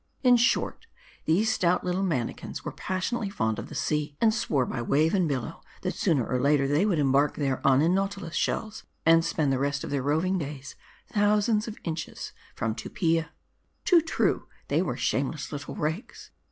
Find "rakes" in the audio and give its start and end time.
15.75-16.31